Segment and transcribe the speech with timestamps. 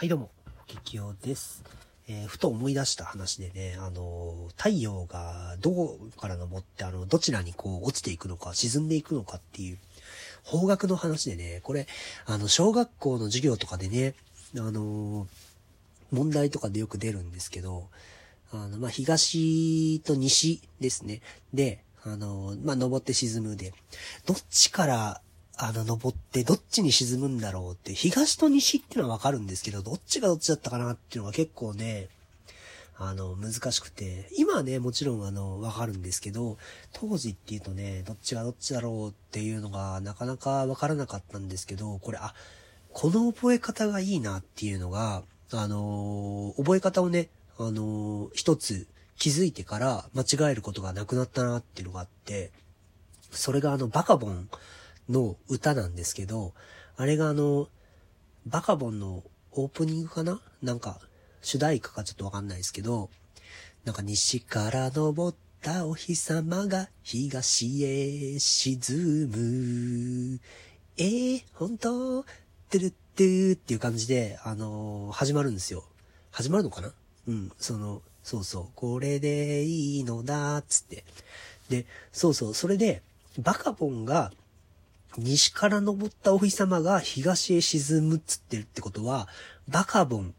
[0.00, 0.30] はいどうも、
[0.84, 1.64] きよです。
[2.06, 9.78] えー、ふと思い出した話でね、あの、太陽がどこから昇って、あの、どちらにこう落ちていくのか、沈んでいくのかっていう、
[10.44, 11.88] 方角の話でね、これ、
[12.26, 14.14] あの、小学校の授業とかでね、
[14.56, 15.26] あの、
[16.12, 17.88] 問題とかでよく出るんですけど、
[18.52, 21.22] あの、まあ、東と西ですね。
[21.52, 23.74] で、あの、まあ、登って沈むで、
[24.26, 25.20] どっちから
[25.60, 32.08] あの、登ってどっちに沈むんだろうって、東と西っていうのはわかるんですけど、どっちがどっちだったかなっていうのが結構ね、
[32.96, 36.58] あの、難しくて、今はね、もちろんあの、わかるんですけど、
[36.92, 42.34] 当時っていうとね、どっちがどっちだろうっていうのがなかなかわからなかったんですけど、これ、あ、
[42.92, 48.86] この覚え方がいいなっていうのが、あの覚え方をね、あの一つ
[49.16, 52.50] 気づいてから間違えることがなくなったなっていうのがあって、
[53.30, 54.48] それがあの、バカボン
[55.08, 56.54] の歌なんですけど、
[56.96, 57.68] あれがあの、
[58.46, 59.22] バカボンの
[59.52, 60.40] オープニングかな？
[60.62, 61.00] なんか、
[61.42, 63.10] 主題歌かちょっとわかんないですけど、
[63.84, 70.40] なんか西から昇ったお日様が東へ沈む。
[70.96, 72.24] えー、本当？
[72.70, 75.84] てるってーっていう感じで、あのー、始まるんですよ。
[76.30, 76.92] 始まるのかな？
[77.28, 81.04] うん、その、そうそう、これでいいのだ、つって。
[81.70, 83.02] で、そうそう、それで、
[83.38, 84.32] バカボンが
[85.16, 89.28] 西から昇ったお日様が東へ沈むっつってるってことは、
[89.68, 90.34] バカボン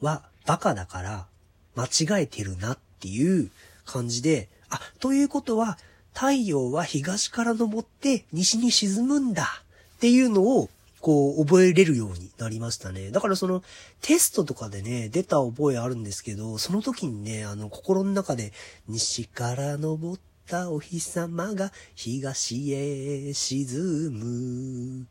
[0.00, 1.26] はバカだから
[1.74, 1.86] 間
[2.18, 3.50] 違えてるなっていう
[3.84, 5.78] 感じで、あ、ということは
[6.14, 9.62] 太陽は東から昇って西に沈むんだ
[9.96, 10.68] っていうのを
[11.00, 13.10] こう覚えれるようになりましたね。
[13.10, 13.62] だからその
[14.02, 18.52] テストとかでね、出た覚えあるんですけど、その時にね、あの心の中で
[18.86, 25.06] 西から昇ってたお日様が東へ沈む。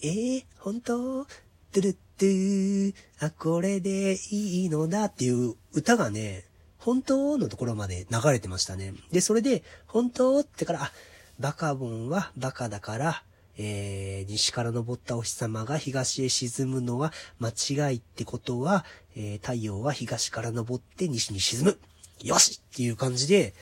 [0.00, 1.26] えー、本当？
[1.72, 6.44] トゥルットゥあ、これでいいのだっていう歌がね、
[6.78, 8.94] 本当のところまで流れてましたね。
[9.10, 10.92] で、それで、本当ってから、あ、
[11.38, 13.22] バカボンはバカだから、
[13.58, 18.86] えー、西から昇ったお日様が東へ沈むのは間違いってことは、
[19.16, 21.78] えー、太陽は東から昇って西に沈む。
[22.22, 23.54] よしっていう感じで、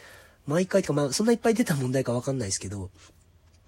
[0.50, 2.90] 毎回とか、まあ、そんないっぱい出た問題かわかんないですけど、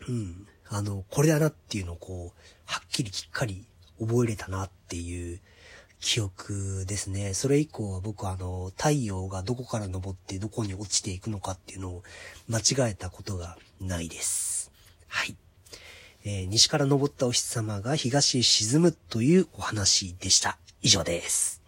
[0.08, 0.46] うん。
[0.68, 3.64] あの、これだなっていうのをこう、はっきりきっかり
[4.00, 5.40] 覚えれたなっていう
[6.00, 7.34] 記憶ですね。
[7.34, 12.02] それ以降は僕はあの、太陽がどこから昇ってどこに落ちていくのかっていうのを
[12.48, 14.72] 間違えたことがないです。
[15.06, 15.36] はい。
[16.24, 20.58] えー、西から昇ったお日様が東へ沈むというお話でした。
[20.82, 21.61] 以上です。